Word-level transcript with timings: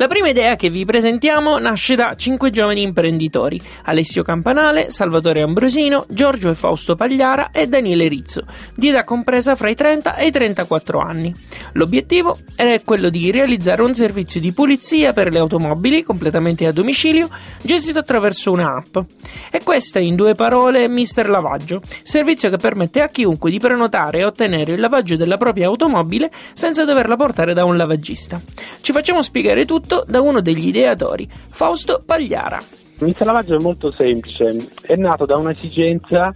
La 0.00 0.06
prima 0.06 0.28
idea 0.28 0.54
che 0.54 0.70
vi 0.70 0.84
presentiamo 0.84 1.58
nasce 1.58 1.96
da 1.96 2.14
cinque 2.14 2.50
giovani 2.50 2.82
imprenditori: 2.82 3.60
Alessio 3.86 4.22
Campanale, 4.22 4.90
Salvatore 4.90 5.42
Ambrosino, 5.42 6.06
Giorgio 6.08 6.50
e 6.50 6.54
Fausto 6.54 6.94
Pagliara 6.94 7.50
e 7.50 7.66
Daniele 7.66 8.06
Rizzo, 8.06 8.44
di 8.76 8.90
età 8.90 9.02
compresa 9.02 9.56
fra 9.56 9.68
i 9.68 9.74
30 9.74 10.14
e 10.14 10.26
i 10.26 10.30
34 10.30 11.00
anni. 11.00 11.34
L'obiettivo 11.72 12.38
è 12.54 12.80
quello 12.84 13.08
di 13.08 13.32
realizzare 13.32 13.82
un 13.82 13.92
servizio 13.92 14.38
di 14.38 14.52
pulizia 14.52 15.12
per 15.12 15.32
le 15.32 15.40
automobili 15.40 16.04
completamente 16.04 16.64
a 16.68 16.70
domicilio, 16.70 17.28
gestito 17.60 17.98
attraverso 17.98 18.52
un'app. 18.52 18.98
E 19.50 19.62
questa, 19.64 19.98
in 19.98 20.14
due 20.14 20.36
parole, 20.36 20.86
Mister 20.86 21.28
Lavaggio, 21.28 21.82
servizio 22.04 22.50
che 22.50 22.56
permette 22.56 23.02
a 23.02 23.08
chiunque 23.08 23.50
di 23.50 23.58
prenotare 23.58 24.20
e 24.20 24.24
ottenere 24.24 24.74
il 24.74 24.80
lavaggio 24.80 25.16
della 25.16 25.38
propria 25.38 25.66
automobile 25.66 26.30
senza 26.52 26.84
doverla 26.84 27.16
portare 27.16 27.52
da 27.52 27.64
un 27.64 27.76
lavagista. 27.76 28.40
Ci 28.80 28.92
facciamo 28.92 29.22
spiegare 29.22 29.64
tutto 29.64 29.86
da 30.06 30.20
uno 30.20 30.40
degli 30.40 30.68
ideatori, 30.68 31.28
Fausto 31.50 32.02
Pagliara. 32.04 32.60
Mister 33.00 33.26
Lavaggio 33.26 33.54
è 33.54 33.60
molto 33.60 33.90
semplice, 33.90 34.56
è 34.82 34.96
nato 34.96 35.24
da 35.24 35.36
un'esigenza 35.36 36.32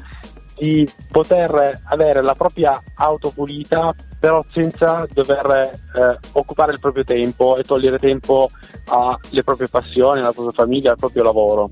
di 0.56 0.88
poter 1.10 1.80
avere 1.84 2.22
la 2.22 2.34
propria 2.34 2.80
auto 2.94 3.30
pulita 3.30 3.92
però 4.22 4.44
senza 4.46 5.04
dover 5.12 5.44
eh, 5.50 6.18
occupare 6.34 6.70
il 6.70 6.78
proprio 6.78 7.02
tempo 7.02 7.56
e 7.56 7.64
togliere 7.64 7.98
tempo 7.98 8.48
alle 8.84 9.42
proprie 9.42 9.66
passioni, 9.66 10.20
alla 10.20 10.30
propria 10.30 10.54
famiglia, 10.54 10.92
al 10.92 10.96
proprio 10.96 11.24
lavoro. 11.24 11.70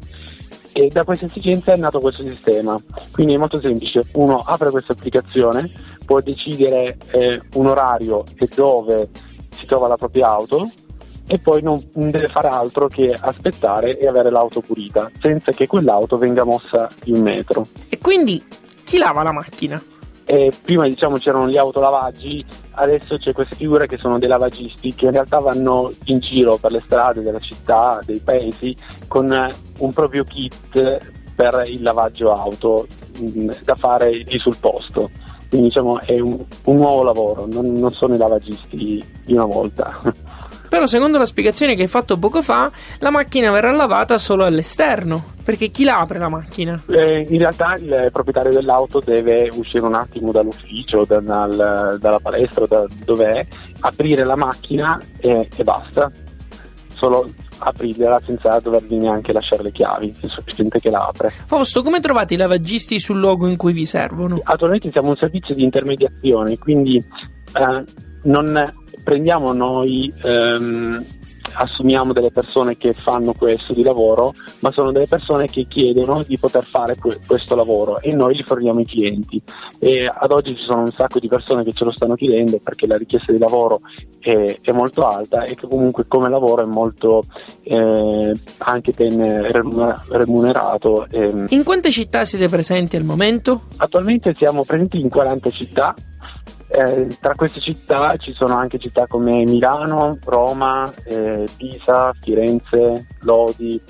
E 0.73 0.89
da 0.89 1.05
questa 1.05 1.27
esigenza 1.27 1.73
è 1.73 1.77
nato 1.77 2.01
questo 2.01 2.27
sistema. 2.27 2.77
Quindi 3.13 3.35
è 3.35 3.37
molto 3.37 3.61
semplice: 3.61 4.03
uno 4.15 4.41
apre 4.41 4.71
questa 4.71 4.95
applicazione, 4.95 5.71
può 6.05 6.21
decidere 6.21 6.97
eh, 7.13 7.41
un 7.55 7.67
orario 7.69 8.25
e 8.37 8.49
dove 8.53 9.11
si 9.51 9.65
trova 9.67 9.87
la 9.87 9.97
propria 9.97 10.27
auto 10.27 10.69
e 11.31 11.39
poi 11.39 11.63
non 11.63 11.81
deve 11.93 12.27
fare 12.27 12.49
altro 12.49 12.89
che 12.89 13.17
aspettare 13.17 13.97
e 13.97 14.09
avere 14.09 14.31
l'auto 14.31 14.61
pulita, 14.63 15.09
senza 15.21 15.53
che 15.53 15.69
quell'auto 15.69 16.17
venga 16.17 16.43
mossa 16.43 16.89
di 17.05 17.13
un 17.13 17.21
metro. 17.21 17.69
E 17.89 17.99
quindi 18.01 18.43
chi 18.83 18.99
lava 18.99 19.23
la 19.23 19.31
macchina? 19.31 19.81
E 20.25 20.53
prima 20.61 20.89
diciamo 20.89 21.19
c'erano 21.19 21.49
gli 21.49 21.57
autolavaggi, 21.57 22.45
adesso 22.73 23.17
c'è 23.17 23.33
questa 23.33 23.55
figura 23.55 23.87
che 23.87 23.97
sono 23.97 24.19
dei 24.19 24.27
lavagisti 24.27 24.93
che 24.93 25.05
in 25.05 25.13
realtà 25.13 25.39
vanno 25.39 25.93
in 26.07 26.19
giro 26.19 26.57
per 26.57 26.73
le 26.73 26.83
strade 26.85 27.23
della 27.23 27.39
città, 27.39 28.01
dei 28.05 28.19
paesi, 28.19 28.75
con 29.07 29.31
un 29.79 29.93
proprio 29.93 30.25
kit 30.25 30.99
per 31.37 31.63
il 31.65 31.81
lavaggio 31.81 32.35
auto 32.35 32.89
mh, 33.21 33.53
da 33.63 33.77
fare 33.77 34.11
lì 34.11 34.39
sul 34.41 34.57
posto. 34.59 35.11
Quindi 35.49 35.69
diciamo 35.69 36.01
è 36.01 36.19
un, 36.19 36.45
un 36.65 36.75
nuovo 36.75 37.05
lavoro, 37.05 37.47
non, 37.47 37.73
non 37.73 37.93
sono 37.93 38.17
i 38.17 38.19
lavagisti 38.19 39.05
di 39.25 39.33
una 39.33 39.45
volta. 39.47 40.01
Però 40.71 40.87
secondo 40.87 41.19
la 41.19 41.27
spiegazione 41.27 41.75
che 41.75 41.83
hai 41.83 41.89
fatto 41.89 42.17
poco 42.17 42.43
fa, 42.43 42.71
la 43.01 43.11
macchina 43.11 43.51
verrà 43.51 43.73
lavata 43.73 44.19
solo 44.19 44.45
all'esterno, 44.45 45.25
perché 45.43 45.71
chi 45.71 45.83
la 45.83 45.99
apre 45.99 46.21
la 46.21 46.29
macchina? 46.29 46.81
Eh, 46.87 47.27
in 47.29 47.39
realtà 47.39 47.75
il 47.75 48.09
proprietario 48.13 48.53
dell'auto 48.53 49.01
deve 49.01 49.51
uscire 49.53 49.85
un 49.85 49.95
attimo 49.95 50.31
dall'ufficio, 50.31 51.05
da- 51.05 51.19
dal- 51.19 51.99
dalla 51.99 52.21
palestra, 52.21 52.67
da 52.67 52.87
dov'è, 53.05 53.45
aprire 53.81 54.25
la 54.25 54.37
macchina 54.37 55.01
e, 55.19 55.49
e 55.55 55.65
basta. 55.65 56.11
Solo 56.95 57.29
aprirla 57.59 58.21
senza 58.25 58.61
dovergli 58.61 58.95
neanche 58.95 59.33
lasciare 59.33 59.65
le 59.65 59.73
chiavi, 59.73 60.15
è 60.21 60.27
sufficiente 60.29 60.79
che 60.79 60.91
la 60.91 61.09
apre. 61.09 61.33
Fausto, 61.47 61.83
come 61.83 61.99
trovate 61.99 62.35
i 62.35 62.37
lavaggisti 62.37 63.01
sul 63.01 63.19
luogo 63.19 63.49
in 63.49 63.57
cui 63.57 63.73
vi 63.73 63.85
servono? 63.85 64.41
Attualmente 64.45 64.89
siamo 64.91 65.09
un 65.09 65.17
servizio 65.17 65.53
di 65.57 65.65
intermediazione, 65.65 66.57
quindi 66.59 66.97
eh, 66.97 67.85
non 68.23 68.73
prendiamo 69.03 69.53
noi, 69.53 70.13
ehm, 70.23 71.05
assumiamo 71.53 72.13
delle 72.13 72.31
persone 72.31 72.77
che 72.77 72.93
fanno 72.93 73.33
questo 73.33 73.73
di 73.73 73.83
lavoro, 73.83 74.35
ma 74.61 74.71
sono 74.71 74.93
delle 74.93 75.07
persone 75.07 75.47
che 75.47 75.67
chiedono 75.69 76.23
di 76.27 76.39
poter 76.39 76.65
fare 76.65 76.97
que- 76.97 77.19
questo 77.27 77.55
lavoro 77.55 78.01
e 78.01 78.13
noi 78.13 78.37
gli 78.37 78.43
forniamo 78.45 78.81
i 78.81 78.87
clienti. 78.87 79.41
E 79.79 80.11
ad 80.13 80.31
oggi 80.31 80.55
ci 80.55 80.63
sono 80.63 80.83
un 80.83 80.93
sacco 80.93 81.19
di 81.19 81.29
persone 81.29 81.65
che 81.65 81.73
ce 81.73 81.85
lo 81.85 81.91
stanno 81.91 82.15
chiedendo 82.15 82.59
perché 82.63 82.87
la 82.87 82.97
richiesta 82.97 83.33
di 83.33 83.39
lavoro 83.39 83.81
è, 84.21 84.59
è 84.61 84.73
molto 84.73 85.07
alta 85.07 85.45
e 85.45 85.55
che 85.55 85.67
comunque 85.67 86.07
come 86.07 86.29
lavoro 86.29 86.63
è 86.63 86.67
molto 86.67 87.25
eh, 87.63 88.35
anche 88.59 88.93
ben 88.93 89.47
remuner- 89.51 90.05
remunerato. 90.11 91.07
ehm. 91.11 91.47
In 91.49 91.65
quante 91.65 91.91
città 91.91 92.25
siete 92.25 92.49
presenti 92.49 92.97
al 92.97 93.05
momento? 93.05 93.63
Attualmente 93.79 94.35
siamo 94.37 94.65
presenti 94.65 95.01
in 95.01 95.09
40 95.09 95.51
città. 95.51 95.95
Eh, 96.73 97.09
tra 97.21 97.35
queste 97.35 97.59
città 97.61 98.15
ci 98.17 98.33
sono 98.33 98.55
anche 98.55 98.79
città 98.79 99.09
come 99.09 99.43
Milano, 99.45 100.17
Roma, 100.25 100.89
eh, 101.03 101.49
Pisa, 101.57 102.13
Firenze, 102.21 103.07
Lodi 103.23 103.81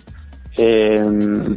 ehm, 0.54 1.54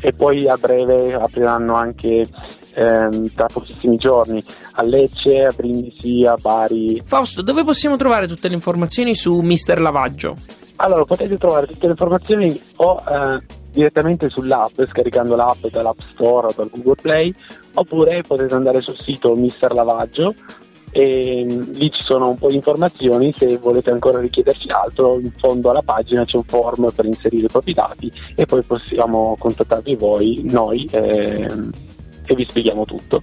e 0.00 0.12
poi 0.14 0.48
a 0.48 0.56
breve 0.56 1.12
apriranno 1.12 1.74
anche 1.74 2.24
ehm, 2.72 3.34
tra 3.34 3.48
pochissimi 3.52 3.98
giorni 3.98 4.42
a 4.72 4.82
Lecce, 4.82 5.44
a 5.44 5.52
Brindisi, 5.54 6.24
a 6.24 6.36
Bari. 6.40 7.02
Fausto, 7.04 7.42
dove 7.42 7.64
possiamo 7.64 7.96
trovare 7.98 8.26
tutte 8.26 8.48
le 8.48 8.54
informazioni 8.54 9.14
su 9.14 9.40
Mister 9.40 9.78
Lavaggio? 9.78 10.36
Allora 10.76 11.04
potete 11.04 11.36
trovare 11.36 11.66
tutte 11.66 11.84
le 11.84 11.92
informazioni 11.92 12.60
o 12.76 13.02
eh, 13.06 13.38
direttamente 13.70 14.30
sull'app 14.30 14.80
scaricando 14.86 15.36
l'app 15.36 15.66
dall'App 15.66 15.98
Store 16.12 16.46
o 16.46 16.52
dal 16.56 16.70
Google 16.70 16.96
Play 17.00 17.34
oppure 17.74 18.22
potete 18.22 18.54
andare 18.54 18.80
sul 18.80 18.96
sito 18.98 19.34
Mister 19.36 19.72
Lavaggio 19.72 20.34
e 20.92 21.44
mm, 21.44 21.72
lì 21.72 21.90
ci 21.90 22.02
sono 22.04 22.28
un 22.28 22.38
po' 22.38 22.48
di 22.48 22.56
informazioni 22.56 23.34
se 23.36 23.56
volete 23.56 23.90
ancora 23.90 24.20
richiederci 24.20 24.70
altro 24.70 25.18
in 25.18 25.32
fondo 25.38 25.70
alla 25.70 25.82
pagina 25.82 26.24
c'è 26.24 26.36
un 26.36 26.44
form 26.44 26.92
per 26.94 27.06
inserire 27.06 27.46
i 27.46 27.50
propri 27.50 27.72
dati 27.72 28.12
e 28.34 28.44
poi 28.44 28.62
possiamo 28.62 29.36
contattarvi 29.38 29.96
voi 29.96 30.42
noi 30.44 30.86
ehm, 30.90 31.70
e 32.26 32.34
vi 32.34 32.46
spieghiamo 32.46 32.84
tutto 32.84 33.22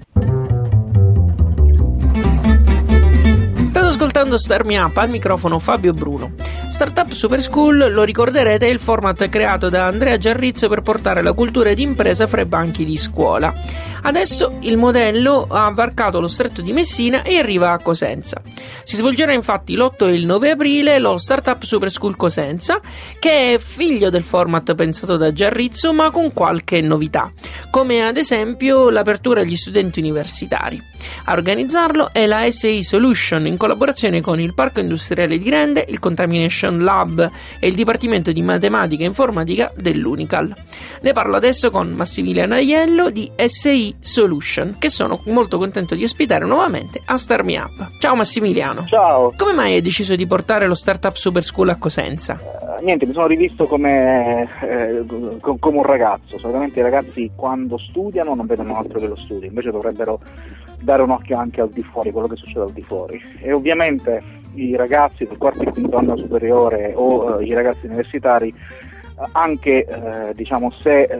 ascoltando 3.99 4.37
Star 4.37 4.63
Me 4.63 4.79
Up 4.79 4.95
al 4.95 5.09
microfono 5.09 5.59
Fabio 5.59 5.91
Bruno. 5.91 6.31
Startup 6.69 7.11
Super 7.11 7.41
School, 7.41 7.91
lo 7.91 8.03
ricorderete, 8.03 8.65
è 8.65 8.69
il 8.69 8.79
format 8.79 9.27
creato 9.27 9.67
da 9.67 9.87
Andrea 9.87 10.17
Giarrizzo 10.17 10.69
per 10.69 10.83
portare 10.83 11.21
la 11.21 11.33
cultura 11.33 11.73
d'impresa 11.73 12.25
fra 12.25 12.39
i 12.39 12.45
banchi 12.45 12.85
di 12.85 12.95
scuola. 12.95 13.53
Adesso 14.01 14.59
il 14.61 14.77
modello 14.77 15.45
ha 15.49 15.69
varcato 15.71 16.21
lo 16.21 16.29
stretto 16.29 16.61
di 16.61 16.71
Messina 16.71 17.23
e 17.23 17.39
arriva 17.39 17.73
a 17.73 17.81
Cosenza. 17.81 18.41
Si 18.85 18.95
svolgerà 18.95 19.33
infatti 19.33 19.75
l'8 19.75 20.07
e 20.07 20.13
il 20.13 20.25
9 20.25 20.51
aprile 20.51 20.97
lo 20.99 21.17
Startup 21.17 21.61
Super 21.61 21.91
School 21.91 22.15
Cosenza, 22.15 22.79
che 23.19 23.55
è 23.55 23.59
figlio 23.59 24.09
del 24.09 24.23
format 24.23 24.73
pensato 24.75 25.17
da 25.17 25.33
Giarrizzo 25.33 25.91
ma 25.91 26.09
con 26.09 26.31
qualche 26.31 26.79
novità, 26.79 27.29
come 27.69 28.07
ad 28.07 28.15
esempio 28.15 28.89
l'apertura 28.89 29.41
agli 29.41 29.57
studenti 29.57 29.99
universitari. 29.99 30.81
A 31.25 31.33
organizzarlo 31.33 32.13
è 32.13 32.25
la 32.25 32.49
SI 32.49 32.83
Solution 32.83 33.45
in 33.45 33.57
collaborazione 33.57 33.87
con 34.21 34.39
il 34.39 34.53
Parco 34.53 34.81
Industriale 34.81 35.39
di 35.39 35.49
Rende, 35.49 35.83
il 35.87 35.97
Contamination 35.97 36.83
Lab 36.83 37.27
e 37.59 37.67
il 37.67 37.73
Dipartimento 37.73 38.31
di 38.31 38.43
Matematica 38.43 39.01
e 39.01 39.07
Informatica 39.07 39.71
dell'Unical. 39.75 40.55
Ne 41.01 41.11
parlo 41.11 41.35
adesso 41.35 41.71
con 41.71 41.89
Massimiliano 41.89 42.53
Aiello 42.53 43.09
di 43.09 43.31
SI 43.35 43.95
Solution, 43.99 44.75
che 44.77 44.89
sono 44.89 45.21
molto 45.25 45.57
contento 45.57 45.95
di 45.95 46.03
ospitare 46.03 46.45
nuovamente 46.45 47.01
a 47.03 47.17
Star 47.17 47.43
Me 47.43 47.57
Up. 47.57 47.97
Ciao 47.99 48.13
Massimiliano. 48.15 48.85
Ciao, 48.85 49.33
Come 49.35 49.53
mai 49.53 49.73
hai 49.73 49.81
deciso 49.81 50.15
di 50.15 50.27
portare 50.27 50.67
lo 50.67 50.75
Startup 50.75 51.15
Super 51.15 51.41
School 51.41 51.69
a 51.69 51.77
Cosenza? 51.77 52.39
Eh, 52.39 52.83
niente, 52.83 53.07
mi 53.07 53.13
sono 53.13 53.25
rivisto 53.25 53.65
come, 53.65 54.47
eh, 54.61 55.03
co- 55.41 55.57
come 55.59 55.77
un 55.77 55.83
ragazzo. 55.83 56.37
Solitamente 56.37 56.77
i 56.77 56.83
ragazzi 56.83 57.31
quando 57.35 57.79
studiano 57.79 58.35
non 58.35 58.45
vedono 58.45 58.77
altro 58.77 58.99
che 58.99 59.07
lo 59.07 59.15
studio, 59.15 59.47
invece 59.47 59.71
dovrebbero 59.71 60.19
dare 60.81 61.01
un 61.01 61.09
occhio 61.09 61.37
anche 61.37 61.61
al 61.61 61.71
di 61.71 61.83
fuori, 61.83 62.11
quello 62.11 62.27
che 62.27 62.35
succede 62.35 62.61
al 62.61 62.71
di 62.71 62.81
fuori. 62.81 63.21
E 63.41 63.51
ovviamente 63.51 63.77
i 64.53 64.75
ragazzi 64.75 65.25
del 65.25 65.37
quarto 65.37 65.61
e 65.61 65.71
quinto 65.71 65.97
anno 65.97 66.17
superiore 66.17 66.93
o 66.95 67.39
eh, 67.39 67.45
i 67.45 67.53
ragazzi 67.53 67.85
universitari, 67.85 68.49
eh, 68.49 69.29
anche 69.33 69.85
eh, 69.85 70.33
diciamo 70.33 70.71
se 70.71 71.03
eh, 71.03 71.19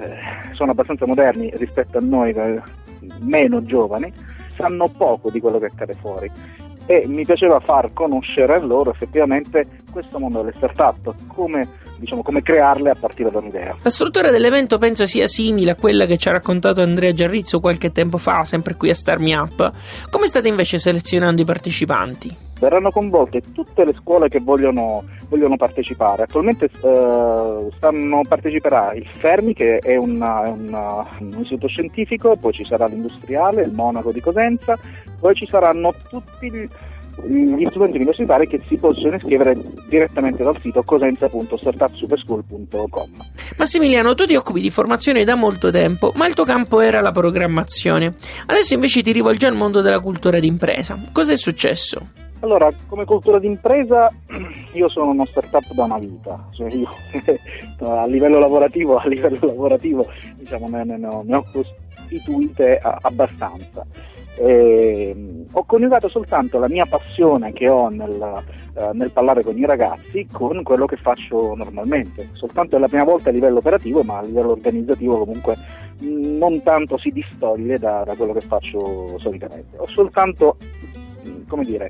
sono 0.53 0.71
abbastanza 0.71 1.05
moderni 1.05 1.51
rispetto 1.55 1.97
a 1.97 2.01
noi 2.01 2.31
eh, 2.31 2.61
meno 3.19 3.63
giovani, 3.63 4.11
sanno 4.57 4.87
poco 4.89 5.29
di 5.29 5.39
quello 5.39 5.59
che 5.59 5.67
accade 5.67 5.93
fuori. 5.93 6.29
E 6.85 7.03
mi 7.07 7.23
piaceva 7.23 7.59
far 7.59 7.93
conoscere 7.93 8.55
a 8.55 8.59
loro 8.59 8.91
effettivamente 8.91 9.78
questo 9.89 10.19
mondo 10.19 10.41
delle 10.41 10.53
start-up, 10.55 11.13
come, 11.27 11.67
diciamo, 11.97 12.21
come 12.21 12.41
crearle 12.41 12.91
a 12.91 12.95
partire 12.95 13.31
da 13.31 13.39
un'idea. 13.39 13.75
La 13.81 13.89
struttura 13.89 14.31
dell'evento 14.31 14.77
penso 14.77 15.05
sia 15.05 15.27
simile 15.27 15.71
a 15.71 15.75
quella 15.75 16.05
che 16.05 16.17
ci 16.17 16.29
ha 16.29 16.31
raccontato 16.31 16.81
Andrea 16.81 17.13
Giarrizzo 17.13 17.59
qualche 17.59 17.91
tempo 17.91 18.17
fa, 18.17 18.43
sempre 18.43 18.75
qui 18.75 18.89
a 18.89 18.95
Star 18.95 19.19
Me 19.19 19.35
Up. 19.35 19.71
Come 20.09 20.27
state 20.27 20.47
invece 20.47 20.79
selezionando 20.79 21.41
i 21.41 21.45
partecipanti? 21.45 22.47
verranno 22.59 22.91
coinvolte 22.91 23.41
tutte 23.53 23.85
le 23.85 23.93
scuole 23.93 24.27
che 24.27 24.39
vogliono, 24.39 25.03
vogliono 25.29 25.55
partecipare. 25.55 26.23
Attualmente 26.23 26.65
eh, 26.65 27.67
stanno, 27.75 28.21
parteciperà 28.27 28.93
il 28.93 29.07
Fermi 29.07 29.53
che 29.53 29.77
è 29.77 29.95
una, 29.95 30.41
una, 30.49 31.05
un 31.19 31.39
istituto 31.39 31.67
scientifico, 31.67 32.35
poi 32.35 32.53
ci 32.53 32.65
sarà 32.65 32.85
l'industriale, 32.85 33.63
il 33.63 33.71
Monaco 33.71 34.11
di 34.11 34.19
Cosenza, 34.19 34.77
poi 35.19 35.33
ci 35.35 35.47
saranno 35.49 35.93
tutti 36.09 36.51
gli, 36.51 36.67
gli 37.27 37.65
studenti 37.69 37.97
universitari 37.97 38.47
che 38.47 38.61
si 38.67 38.77
possono 38.77 39.15
iscrivere 39.15 39.57
direttamente 39.87 40.43
dal 40.43 40.59
sito 40.59 40.83
cosenza.startupsuperschool.com. 40.83 43.09
Massimiliano, 43.57 44.13
tu 44.15 44.25
ti 44.25 44.35
occupi 44.35 44.61
di 44.61 44.69
formazione 44.69 45.23
da 45.23 45.35
molto 45.35 45.71
tempo, 45.71 46.11
ma 46.15 46.27
il 46.27 46.33
tuo 46.33 46.45
campo 46.45 46.79
era 46.79 47.01
la 47.01 47.11
programmazione. 47.11 48.15
Adesso 48.45 48.73
invece 48.73 49.03
ti 49.03 49.11
rivolgi 49.11 49.45
al 49.45 49.55
mondo 49.55 49.81
della 49.81 49.99
cultura 49.99 50.39
d'impresa. 50.39 50.97
Cos'è 51.11 51.35
successo? 51.35 52.07
Allora, 52.41 52.71
come 52.87 53.03
cultura 53.03 53.37
d'impresa 53.37 54.09
io 54.73 54.89
sono 54.89 55.11
uno 55.11 55.25
startup 55.25 55.73
da 55.73 55.83
una 55.83 55.97
vita, 55.97 56.47
cioè 56.51 56.71
io 56.71 56.89
a 57.85 58.05
livello 58.05 58.39
lavorativo, 58.39 58.97
a 58.97 59.07
livello 59.07 59.39
lavorativo 59.41 60.07
diciamo, 60.35 60.69
ne, 60.69 60.85
ne, 60.85 60.97
ne 60.97 61.35
ho 61.35 61.45
costituite 61.51 62.79
abbastanza. 62.81 63.85
E, 64.37 65.15
ho 65.51 65.65
coniugato 65.65 66.07
soltanto 66.09 66.59
la 66.59 66.67
mia 66.69 66.85
passione 66.85 67.51
che 67.53 67.67
ho 67.67 67.89
nel, 67.89 68.43
uh, 68.73 68.91
nel, 68.93 69.11
parlare 69.11 69.43
con 69.43 69.57
i 69.57 69.65
ragazzi 69.65 70.27
con 70.31 70.61
quello 70.63 70.85
che 70.85 70.97
faccio 70.97 71.55
normalmente. 71.55 72.29
Soltanto 72.33 72.75
è 72.75 72.79
la 72.79 72.87
prima 72.87 73.03
volta 73.03 73.29
a 73.29 73.33
livello 73.33 73.57
operativo, 73.57 74.03
ma 74.03 74.19
a 74.19 74.23
livello 74.23 74.51
organizzativo 74.51 75.17
comunque 75.17 75.55
non 75.99 76.61
tanto 76.63 76.97
si 76.97 77.09
distoglie 77.09 77.77
da, 77.79 78.03
da 78.05 78.15
quello 78.15 78.33
che 78.33 78.41
faccio 78.41 79.17
solitamente. 79.17 79.77
Ho 79.77 79.87
soltanto 79.87 80.57
come 81.49 81.65
dire, 81.65 81.89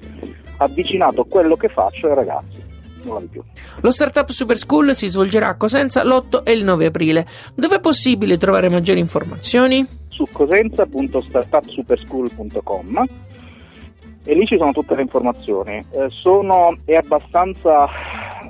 avvicinato 0.57 1.25
quello 1.25 1.55
che 1.55 1.69
faccio 1.69 2.07
ai 2.07 2.15
ragazzi. 2.15 2.67
Lo 3.81 3.91
Startup 3.91 4.29
Super 4.29 4.57
School 4.57 4.93
si 4.93 5.07
svolgerà 5.07 5.47
a 5.47 5.55
Cosenza 5.55 6.03
l'8 6.03 6.43
e 6.43 6.51
il 6.51 6.63
9 6.63 6.87
aprile. 6.87 7.25
Dove 7.53 7.77
è 7.77 7.79
possibile 7.79 8.37
trovare 8.37 8.67
maggiori 8.67 8.99
informazioni? 8.99 9.98
Su 10.19 10.27
cosenza.startupsuperschool.com 10.33 13.05
e 14.25 14.35
lì 14.35 14.45
ci 14.45 14.57
sono 14.57 14.73
tutte 14.73 14.95
le 14.95 15.03
informazioni. 15.03 15.81
Eh, 15.91 16.07
sono, 16.09 16.77
è 16.83 16.95
abbastanza 16.95 17.87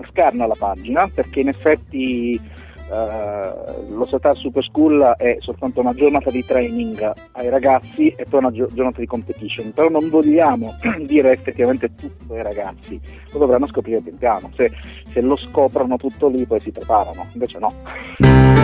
scarna 0.10 0.48
la 0.48 0.56
pagina 0.58 1.08
perché 1.14 1.42
in 1.42 1.50
effetti 1.50 2.58
Uh, 2.90 3.94
lo 3.96 4.08
Satar 4.08 4.36
Super 4.36 4.64
School 4.64 5.14
è 5.20 5.38
soltanto 5.42 5.80
una 5.80 5.94
giornata 5.94 6.32
di 6.32 6.44
training 6.44 7.14
ai 7.34 7.48
ragazzi 7.48 8.08
e 8.18 8.26
poi 8.28 8.40
una 8.40 8.52
giornata 8.52 9.00
di 9.00 9.06
competition, 9.06 9.74
però 9.74 9.90
non 9.90 10.10
vogliamo 10.10 10.76
dire 11.06 11.34
effettivamente 11.34 11.94
tutto 11.94 12.34
ai 12.34 12.42
ragazzi, 12.42 13.00
lo 13.32 13.38
dovranno 13.38 13.68
scoprire 13.68 14.02
pian 14.02 14.18
piano, 14.18 14.50
se, 14.56 14.72
se 15.14 15.22
lo 15.22 15.36
scoprono 15.36 15.98
tutto 15.98 16.30
lì 16.30 16.48
poi 16.48 16.62
si 16.62 16.72
preparano, 16.72 17.28
invece 17.34 17.60
no. 17.60 18.59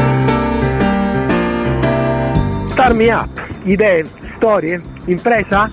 Start 2.76 2.94
me 2.94 3.10
up, 3.10 3.30
idee, 3.64 4.06
storie, 4.36 4.82
impresa? 5.06 5.72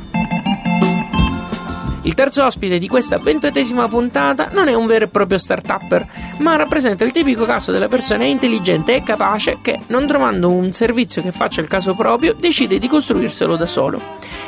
Il 2.03 2.15
terzo 2.15 2.45
ospite 2.45 2.79
di 2.79 2.87
questa 2.87 3.19
ventottesima 3.19 3.89
puntata 3.89 4.51
non 4.53 4.69
è 4.69 4.75
un 4.75 4.87
vero 4.87 5.07
e 5.07 5.09
proprio 5.09 5.37
start-upper, 5.37 6.07
ma 6.39 6.55
rappresenta 6.55 7.03
il 7.03 7.11
tipico 7.11 7.45
caso 7.45 7.73
della 7.73 7.89
persona 7.89 8.23
intelligente 8.23 8.95
e 8.95 9.03
capace 9.03 9.59
che, 9.63 9.81
non 9.89 10.07
trovando 10.07 10.49
un 10.53 10.73
servizio 10.73 11.23
che 11.23 11.33
faccia 11.33 11.61
il 11.61 11.67
caso 11.67 11.97
proprio, 11.97 12.35
decide 12.35 12.79
di 12.79 12.87
costruirselo 12.87 13.57
da 13.57 13.67
solo. 13.67 14.01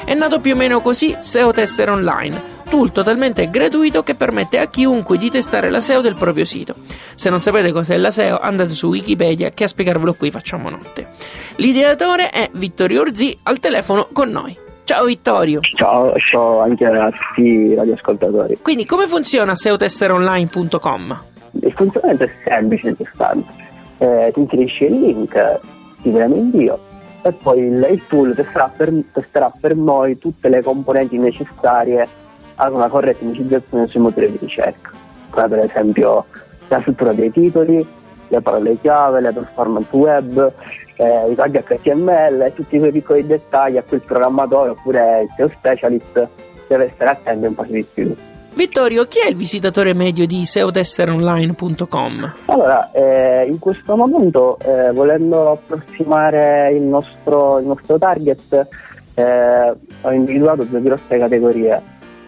È 0.05 0.15
nato 0.15 0.39
più 0.39 0.53
o 0.53 0.57
meno 0.57 0.81
così 0.81 1.17
SEO 1.19 1.51
Tester 1.51 1.91
Online, 1.91 2.54
tool 2.65 2.93
totalmente 2.93 3.49
gratuito 3.49 4.03
che 4.03 4.15
permette 4.15 4.59
a 4.59 4.67
chiunque 4.67 5.19
di 5.19 5.31
testare 5.31 5.71
la 5.71 5.81
SEO 5.81 6.01
del 6.01 6.17
proprio 6.17 6.45
sito. 6.45 6.75
Se 7.15 7.31
non 7.31 7.41
sapete 7.41 7.73
cos'è 7.73 7.97
la 7.97 8.11
SEO, 8.11 8.39
andate 8.39 8.71
su 8.71 8.89
Wikipedia 8.89 9.51
che 9.51 9.65
a 9.65 9.69
spiegarvelo 9.69 10.15
qui 10.15 10.31
facciamo 10.31 10.69
notte. 10.69 11.09
L'ideatore 11.57 12.31
è 12.31 12.51
Vittorio 12.53 13.03
Orzi 13.03 13.39
al 13.45 13.61
telefono 13.61 14.09
con 14.13 14.31
noi. 14.31 14.57
Ciao 14.85 15.05
Vittorio. 15.05 15.61
Ciao, 15.61 16.15
ciao 16.19 16.61
anche 16.61 16.85
a 16.85 17.11
tutti 17.11 17.43
i 17.49 17.75
radioascoltatori. 17.75 18.59
Quindi 18.61 18.85
come 18.85 19.07
funziona 19.07 19.55
seotesteronline.com? 19.55 21.23
Il 21.63 21.73
funzionamento 21.73 22.25
è 22.25 22.31
semplice 22.45 22.89
in 22.89 22.97
sostanza. 22.97 23.53
Eh, 23.99 24.31
ti 24.35 24.41
inserisci 24.41 24.85
il 24.85 25.01
link, 25.01 25.61
ti 26.03 26.11
viene 26.11 26.37
invio 26.37 26.79
e 27.23 27.33
poi 27.33 27.61
il, 27.61 27.89
il 27.91 28.03
tool 28.07 28.35
testerà 28.35 28.71
per, 28.77 28.93
testerà 29.13 29.51
per 29.59 29.75
noi 29.75 30.19
tutte 30.19 30.51
le 30.51 30.63
componenti 30.63 31.17
necessarie 31.17 32.07
ad 32.57 32.73
una 32.73 32.89
corretta 32.89 33.25
indicizzazione 33.25 33.87
sui 33.87 34.01
motori 34.01 34.31
di 34.31 34.39
ricerca, 34.39 34.91
come 35.31 35.49
per 35.49 35.59
esempio 35.61 36.25
la 36.69 36.81
struttura 36.81 37.13
dei 37.13 37.31
titoli, 37.31 37.87
le 38.29 38.41
parole 38.41 38.79
chiave, 38.81 39.21
le 39.21 39.33
performance 39.33 39.89
web, 39.97 40.53
eh, 40.97 41.31
i 41.31 41.35
tag 41.35 41.63
HTML 41.63 42.41
e 42.43 42.53
tutti 42.55 42.79
quei 42.79 42.93
piccoli 42.93 43.27
dettagli 43.27 43.77
a 43.77 43.83
cui 43.83 43.97
il 43.97 44.03
programmatore 44.03 44.71
oppure 44.71 45.23
il 45.23 45.29
SEO 45.37 45.49
specialist 45.49 46.29
deve 46.69 46.91
stare 46.95 47.11
attento 47.11 47.47
un 47.47 47.55
po' 47.55 47.65
di 47.65 47.87
più. 47.93 48.15
Vittorio, 48.55 49.05
chi 49.07 49.19
è 49.19 49.29
il 49.29 49.35
visitatore 49.35 49.95
medio 49.95 50.27
di 50.27 50.45
seotesteronline.com? 50.45 52.35
Allora, 52.47 52.93
eh, 52.93 53.47
in 53.49 53.59
questo 53.59 53.97
momento, 53.97 54.59
eh, 54.61 54.93
volendo 54.93 55.51
approssimare 55.51 56.71
il 56.73 56.83
nostro, 56.83 57.59
il 57.59 57.67
nostro 57.67 57.99
target, 57.99 58.69
eh, 59.15 59.75
ho 60.03 60.11
individuato 60.13 60.63
due 60.63 60.81
grosse 60.83 61.19
categorie. 61.19 61.83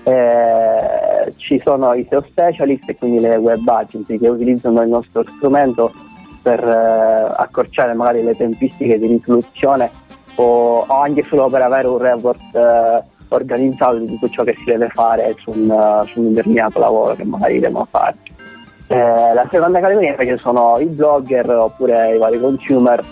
Eh, 0.06 1.32
ci 1.35 1.61
sono 1.64 1.93
i 1.94 2.06
SEO 2.08 2.23
specialist 2.23 2.88
e 2.88 2.97
quindi 2.97 3.19
le 3.19 3.35
web 3.38 3.67
agency 3.67 4.20
che 4.20 4.29
utilizzano 4.29 4.81
il 4.82 4.88
nostro 4.88 5.25
strumento 5.26 5.93
per 6.41 6.62
eh, 6.62 7.35
accorciare 7.37 7.93
magari 7.93 8.23
le 8.23 8.37
tempistiche 8.37 9.00
di 9.00 9.08
risoluzione 9.08 9.91
o, 10.37 10.85
o, 10.87 11.00
anche 11.00 11.25
solo 11.29 11.49
per 11.49 11.62
avere 11.62 11.88
un 11.88 11.99
report 11.99 12.55
eh, 12.55 13.03
organizzato 13.31 13.99
di 13.99 14.06
tutto 14.06 14.29
ciò 14.29 14.44
che 14.44 14.55
si 14.58 14.64
deve 14.67 14.91
fare 14.91 15.34
su 15.41 15.51
un, 15.51 16.05
su 16.06 16.20
un 16.20 16.29
determinato 16.29 16.79
lavoro 16.79 17.17
che 17.17 17.25
magari 17.25 17.58
devono 17.58 17.89
fare. 17.91 18.15
Eh, 18.86 19.34
la 19.34 19.48
seconda 19.51 19.81
categoria 19.81 20.10
invece 20.10 20.39
sono 20.39 20.79
i 20.79 20.86
blogger 20.86 21.51
oppure 21.51 22.15
i 22.15 22.19
vari 22.19 22.39
consumer 22.39 23.05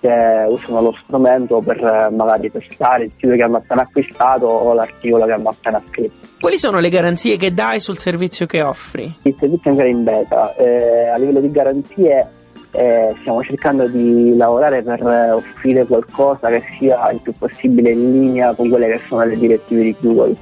che 0.00 0.46
usano 0.48 0.80
lo 0.80 0.96
strumento 1.02 1.60
per 1.60 1.76
eh, 1.76 2.10
magari 2.10 2.50
testare 2.50 3.04
il 3.04 3.10
sito 3.16 3.34
che 3.36 3.42
hanno 3.42 3.58
appena 3.58 3.82
acquistato 3.82 4.46
o 4.46 4.72
l'articolo 4.72 5.26
che 5.26 5.32
hanno 5.32 5.50
appena 5.50 5.82
scritto. 5.88 6.26
Quali 6.40 6.56
sono 6.56 6.78
le 6.78 6.88
garanzie 6.88 7.36
che 7.36 7.52
dai 7.52 7.80
sul 7.80 7.98
servizio 7.98 8.46
che 8.46 8.62
offri? 8.62 9.14
Il 9.22 9.36
servizio 9.38 9.68
è 9.68 9.68
ancora 9.68 9.88
in 9.88 10.02
beta. 10.02 10.54
Eh, 10.56 11.08
a 11.08 11.18
livello 11.18 11.40
di 11.40 11.48
garanzie 11.48 12.26
eh, 12.72 13.14
stiamo 13.20 13.42
cercando 13.42 13.86
di 13.88 14.34
lavorare 14.36 14.82
per 14.82 15.04
offrire 15.34 15.84
qualcosa 15.84 16.48
che 16.48 16.62
sia 16.78 17.10
il 17.10 17.20
più 17.20 17.32
possibile 17.36 17.90
in 17.90 18.22
linea 18.22 18.54
con 18.54 18.68
quelle 18.68 18.88
che 18.92 19.00
sono 19.06 19.24
le 19.24 19.36
direttive 19.36 19.82
di 19.82 19.96
Google. 20.00 20.34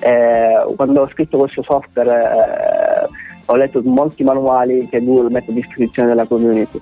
Eh, 0.00 0.74
quando 0.76 1.02
ho 1.02 1.08
scritto 1.10 1.38
questo 1.38 1.62
software 1.62 2.10
eh, 2.10 3.08
ho 3.46 3.56
letto 3.56 3.80
molti 3.84 4.24
manuali 4.24 4.88
che 4.88 5.02
Google 5.02 5.30
mette 5.30 5.50
a 5.50 5.54
disposizione 5.54 6.08
della 6.08 6.26
community, 6.26 6.80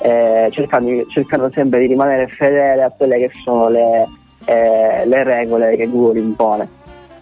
eh, 0.00 0.48
cercando, 0.52 1.06
cercando, 1.08 1.50
sempre 1.52 1.80
di 1.80 1.86
rimanere 1.86 2.28
fedele 2.28 2.82
a 2.82 2.92
quelle 2.96 3.18
che 3.18 3.30
sono 3.44 3.68
le, 3.68 4.06
eh, 4.44 5.06
le 5.06 5.24
regole 5.24 5.76
che 5.76 5.88
Google 5.88 6.20
impone. 6.20 6.68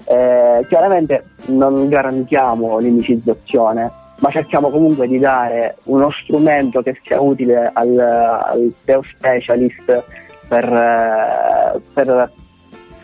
Eh, 0.04 0.64
chiaramente 0.68 1.24
non 1.46 1.88
garantiamo 1.88 2.78
l'indicizzazione, 2.78 3.90
ma 4.18 4.30
cerchiamo 4.30 4.70
comunque 4.70 5.08
di 5.08 5.18
dare 5.18 5.76
uno 5.84 6.10
strumento 6.10 6.82
che 6.82 6.98
sia 7.02 7.20
utile 7.20 7.70
al, 7.72 7.98
al 7.98 8.72
SEO 8.84 9.02
specialist 9.02 10.04
per, 10.48 10.72
eh, 10.72 11.80
per 11.92 12.30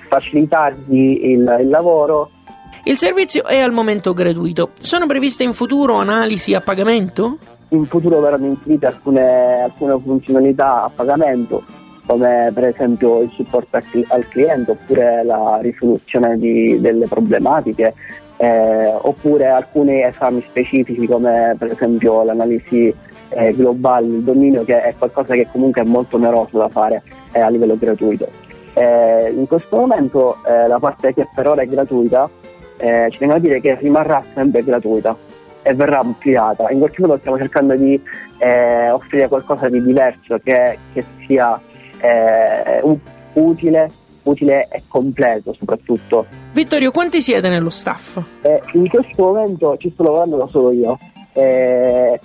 facilitargli 0.09 1.31
il, 1.31 1.57
il 1.61 1.69
lavoro. 1.69 2.31
Il 2.85 2.99
servizio 2.99 3.45
è 3.45 3.59
al 3.59 3.73
momento 3.73 4.13
gratuito. 4.13 4.71
Sono 4.79 5.07
previste 5.07 5.45
in 5.45 5.55
futuro 5.55 5.97
analisi 5.97 6.55
a 6.55 6.61
pagamento? 6.61 7.39
In 7.73 7.87
futuro 7.87 8.21
verranno 8.21 8.49
inserite 8.49 8.85
alcune, 8.85 9.63
alcune 9.63 9.99
funzionalità 9.99 10.85
a 10.85 10.91
pagamento, 10.95 11.63
come 12.05 12.51
per 12.53 12.67
esempio 12.67 13.23
il 13.23 13.31
supporto 13.31 13.81
al 14.09 14.29
cliente 14.29 14.73
oppure 14.73 15.25
la 15.25 15.59
risoluzione 15.59 16.37
di, 16.37 16.79
delle 16.83 17.07
problematiche 17.07 17.95
eh, 18.37 18.93
oppure 18.95 19.49
alcuni 19.49 20.03
esami 20.03 20.45
specifici 20.47 21.07
come 21.07 21.57
per 21.59 21.71
esempio 21.71 22.23
l'analisi 22.23 22.95
eh, 23.31 23.55
globale 23.55 24.07
del 24.07 24.23
dominio 24.23 24.65
che 24.65 24.83
è 24.83 24.95
qualcosa 24.99 25.33
che 25.33 25.49
comunque 25.51 25.81
è 25.81 25.87
molto 25.87 26.17
oneroso 26.17 26.59
da 26.59 26.69
fare 26.69 27.03
eh, 27.33 27.41
a 27.41 27.49
livello 27.49 27.77
gratuito. 27.77 28.29
Eh, 28.75 29.33
in 29.35 29.47
questo 29.47 29.77
momento 29.77 30.37
eh, 30.45 30.69
la 30.69 30.79
parte 30.79 31.15
che 31.15 31.27
per 31.35 31.49
ora 31.49 31.63
è 31.63 31.67
gratuita, 31.67 32.29
eh, 32.77 33.09
ci 33.11 33.17
tengo 33.19 33.35
a 33.35 33.39
dire 33.39 33.63
che 33.63 33.77
rimarrà 33.77 34.23
sempre 34.35 34.63
gratuita 34.63 35.17
e 35.63 35.75
verrà 35.75 36.01
ampliata. 36.01 36.69
In 36.71 36.79
qualche 36.79 37.01
modo 37.01 37.19
stiamo 37.19 37.39
cercando 37.39 37.75
di 37.77 38.01
eh, 38.39 38.91
offrire 38.91 39.29
qualcosa 39.29 39.69
di 39.69 39.83
diverso 39.83 40.39
che, 40.43 40.79
che 40.93 41.05
sia 41.27 41.61
eh, 42.01 42.83
utile, 43.35 43.91
utile 44.23 44.69
e 44.71 44.83
completo 44.89 45.55
soprattutto. 45.55 46.27
Vittorio, 46.53 46.91
quanti 46.91 47.21
siete 47.21 47.49
nello 47.49 47.71
staff? 47.71 48.19
Eh, 48.43 48.61
in 48.73 48.89
questo 48.89 49.23
momento 49.23 49.77
ci 49.79 49.91
sto 49.91 50.03
lavorando 50.03 50.37
da 50.37 50.47
solo 50.47 50.73
io. 50.73 50.99
Eh, 51.33 52.21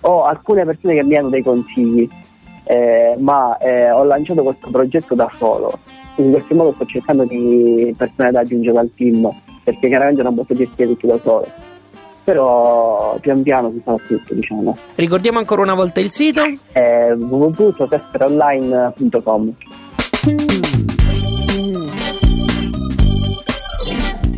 ho 0.00 0.24
alcune 0.24 0.64
persone 0.64 0.94
che 0.94 1.04
mi 1.04 1.16
hanno 1.16 1.28
dei 1.28 1.42
consigli, 1.42 2.08
eh, 2.64 3.16
ma 3.18 3.56
eh, 3.58 3.90
ho 3.90 4.04
lanciato 4.04 4.42
questo 4.42 4.70
progetto 4.70 5.14
da 5.14 5.30
solo. 5.36 5.78
In 6.16 6.30
questo 6.32 6.54
modo 6.54 6.72
sto 6.72 6.84
cercando 6.86 7.24
di 7.24 7.94
persone 7.96 8.32
da 8.32 8.40
aggiungere 8.40 8.78
al 8.78 8.90
team, 8.96 9.30
perché 9.62 9.86
chiaramente 9.88 10.22
non 10.22 10.34
posso 10.34 10.54
gestire 10.54 10.88
tutto 10.88 11.06
da 11.06 11.20
solo. 11.22 11.46
Però 12.28 13.16
pian 13.22 13.42
piano 13.42 13.70
si 13.70 13.80
fa 13.82 13.96
tutto, 14.06 14.34
diciamo. 14.34 14.76
Ricordiamo 14.96 15.38
ancora 15.38 15.62
una 15.62 15.72
volta 15.72 16.00
il 16.00 16.10
sito? 16.10 16.42
Eh, 16.72 17.14
www.testeronline.com 17.14 19.54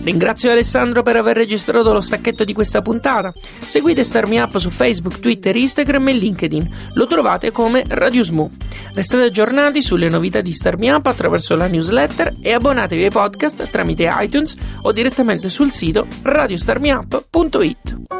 Ringrazio 0.02 0.50
Alessandro 0.50 1.02
per 1.02 1.16
aver 1.16 1.36
registrato 1.36 1.92
lo 1.92 2.00
stacchetto 2.00 2.44
di 2.44 2.52
questa 2.52 2.82
puntata. 2.82 3.32
Seguite 3.64 4.04
Starmi 4.04 4.38
Up 4.38 4.56
su 4.58 4.70
Facebook, 4.70 5.20
Twitter, 5.20 5.54
Instagram 5.56 6.08
e 6.08 6.12
LinkedIn. 6.12 6.76
Lo 6.94 7.06
trovate 7.06 7.50
come 7.50 7.84
Radio 7.88 8.24
Smoo. 8.24 8.50
Restate 8.94 9.24
aggiornati 9.24 9.82
sulle 9.82 10.08
novità 10.08 10.40
di 10.40 10.52
Starmi 10.52 10.90
Up 10.90 11.06
attraverso 11.06 11.54
la 11.56 11.66
newsletter 11.66 12.34
e 12.40 12.52
abbonatevi 12.52 13.04
ai 13.04 13.10
podcast 13.10 13.68
tramite 13.70 14.10
iTunes 14.20 14.56
o 14.82 14.92
direttamente 14.92 15.48
sul 15.48 15.70
sito 15.70 16.06
radiostarmiup.it. 16.22 18.19